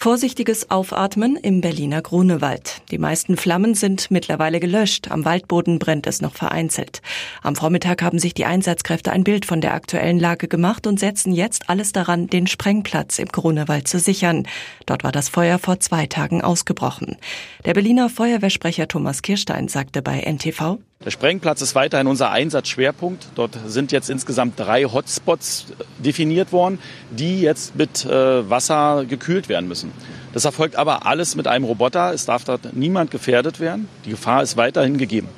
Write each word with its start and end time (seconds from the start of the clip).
Vorsichtiges 0.00 0.70
Aufatmen 0.70 1.34
im 1.34 1.60
Berliner 1.60 2.02
Grunewald. 2.02 2.82
Die 2.92 2.98
meisten 2.98 3.36
Flammen 3.36 3.74
sind 3.74 4.12
mittlerweile 4.12 4.60
gelöscht. 4.60 5.10
Am 5.10 5.24
Waldboden 5.24 5.80
brennt 5.80 6.06
es 6.06 6.22
noch 6.22 6.36
vereinzelt. 6.36 7.02
Am 7.42 7.56
Vormittag 7.56 8.00
haben 8.00 8.20
sich 8.20 8.32
die 8.32 8.44
Einsatzkräfte 8.44 9.10
ein 9.10 9.24
Bild 9.24 9.44
von 9.44 9.60
der 9.60 9.74
aktuellen 9.74 10.20
Lage 10.20 10.46
gemacht 10.46 10.86
und 10.86 11.00
setzen 11.00 11.32
jetzt 11.32 11.68
alles 11.68 11.90
daran, 11.90 12.28
den 12.28 12.46
Sprengplatz 12.46 13.18
im 13.18 13.26
Grunewald 13.26 13.88
zu 13.88 13.98
sichern. 13.98 14.46
Dort 14.86 15.02
war 15.02 15.10
das 15.10 15.30
Feuer 15.30 15.58
vor 15.58 15.80
zwei 15.80 16.06
Tagen 16.06 16.42
ausgebrochen. 16.42 17.16
Der 17.64 17.74
Berliner 17.74 18.08
Feuerwehrsprecher 18.08 18.86
Thomas 18.86 19.22
Kirstein 19.22 19.66
sagte 19.66 20.00
bei 20.00 20.20
NTV, 20.20 20.78
der 21.08 21.12
Sprengplatz 21.12 21.62
ist 21.62 21.74
weiterhin 21.74 22.06
unser 22.06 22.32
Einsatzschwerpunkt. 22.32 23.28
Dort 23.34 23.56
sind 23.66 23.92
jetzt 23.92 24.10
insgesamt 24.10 24.60
drei 24.60 24.84
Hotspots 24.84 25.64
definiert 25.96 26.52
worden, 26.52 26.78
die 27.08 27.40
jetzt 27.40 27.76
mit 27.76 28.04
äh, 28.04 28.50
Wasser 28.50 29.06
gekühlt 29.08 29.48
werden 29.48 29.68
müssen. 29.68 29.90
Das 30.34 30.44
erfolgt 30.44 30.76
aber 30.76 31.06
alles 31.06 31.34
mit 31.34 31.46
einem 31.46 31.64
Roboter. 31.64 32.12
Es 32.12 32.26
darf 32.26 32.44
dort 32.44 32.76
niemand 32.76 33.10
gefährdet 33.10 33.58
werden. 33.58 33.88
Die 34.04 34.10
Gefahr 34.10 34.42
ist 34.42 34.58
weiterhin 34.58 34.98
gegeben. 34.98 35.28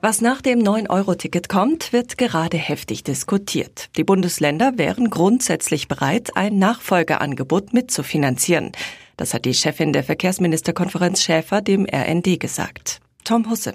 Was 0.00 0.22
nach 0.22 0.40
dem 0.40 0.60
9-Euro-Ticket 0.60 1.50
kommt, 1.50 1.92
wird 1.92 2.16
gerade 2.16 2.56
heftig 2.56 3.04
diskutiert. 3.04 3.90
Die 3.98 4.04
Bundesländer 4.04 4.78
wären 4.78 5.10
grundsätzlich 5.10 5.86
bereit, 5.86 6.30
ein 6.34 6.58
Nachfolgeangebot 6.58 7.74
mitzufinanzieren. 7.74 8.72
Das 9.18 9.34
hat 9.34 9.44
die 9.44 9.52
Chefin 9.52 9.92
der 9.92 10.02
Verkehrsministerkonferenz 10.02 11.22
Schäfer 11.22 11.60
dem 11.60 11.84
RND 11.84 12.40
gesagt. 12.40 13.00
Tom 13.24 13.50
Husse. 13.50 13.74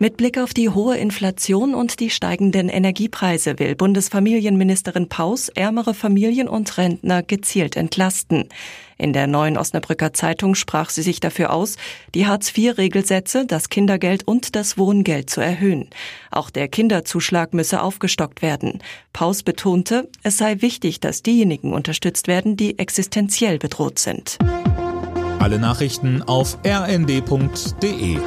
Mit 0.00 0.16
Blick 0.16 0.38
auf 0.38 0.52
die 0.52 0.68
hohe 0.68 0.96
Inflation 0.96 1.72
und 1.72 2.00
die 2.00 2.10
steigenden 2.10 2.68
Energiepreise 2.68 3.60
will 3.60 3.76
Bundesfamilienministerin 3.76 5.08
Paus 5.08 5.48
ärmere 5.50 5.94
Familien 5.94 6.48
und 6.48 6.76
Rentner 6.76 7.22
gezielt 7.22 7.76
entlasten. 7.76 8.48
In 8.98 9.12
der 9.12 9.28
neuen 9.28 9.56
Osnabrücker 9.56 10.12
Zeitung 10.12 10.56
sprach 10.56 10.90
sie 10.90 11.02
sich 11.02 11.20
dafür 11.20 11.52
aus, 11.52 11.76
die 12.14 12.26
Hartz-IV-Regelsätze, 12.26 13.46
das 13.46 13.68
Kindergeld 13.68 14.26
und 14.26 14.56
das 14.56 14.76
Wohngeld 14.76 15.30
zu 15.30 15.40
erhöhen. 15.40 15.88
Auch 16.32 16.50
der 16.50 16.66
Kinderzuschlag 16.66 17.54
müsse 17.54 17.80
aufgestockt 17.80 18.42
werden. 18.42 18.82
Paus 19.12 19.44
betonte, 19.44 20.08
es 20.24 20.38
sei 20.38 20.60
wichtig, 20.60 20.98
dass 20.98 21.22
diejenigen 21.22 21.72
unterstützt 21.72 22.26
werden, 22.26 22.56
die 22.56 22.80
existenziell 22.80 23.58
bedroht 23.58 24.00
sind. 24.00 24.38
Alle 25.38 25.58
Nachrichten 25.58 26.22
auf 26.22 26.58
rnd.de 26.66 28.18